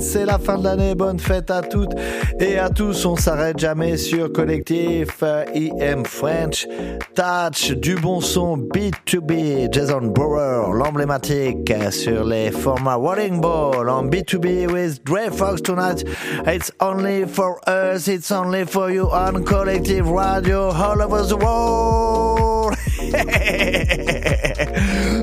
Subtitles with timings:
[0.00, 0.94] C'est la fin de l'année.
[0.94, 1.94] Bonne fête à toutes
[2.38, 3.04] et à tous.
[3.06, 5.22] On s'arrête jamais sur collectif
[5.54, 6.66] IM French.
[7.14, 14.70] Touch, du bon son, B2B, Jason Brewer, l'emblématique sur les formats Walling Ball en B2B
[14.70, 16.04] with Dre Fox tonight.
[16.46, 22.76] It's only for us, it's only for you on Collective Radio all over the world.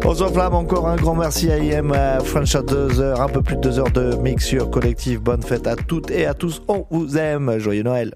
[0.05, 1.93] On s'enflamme encore un grand merci à IM
[2.25, 5.21] French à deux heures, un peu plus de deux heures de mix sur collectif.
[5.21, 6.61] Bonne fête à toutes et à tous.
[6.67, 7.57] On vous aime.
[7.57, 8.13] Joyeux Noël.